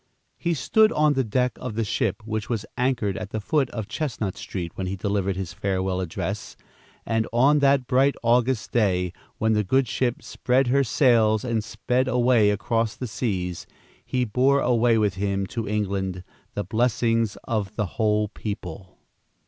[0.39, 3.87] He stood on the deck of the ship which was anchored at the foot of
[3.87, 6.57] Chestnut Street, when he delivered his farewell address,
[7.05, 12.07] and on that bright August day, when the good ship spread her sails and sped
[12.07, 13.67] away across the seas,
[14.03, 16.23] he bore away with him to England
[16.55, 18.97] the blessings of the whole people.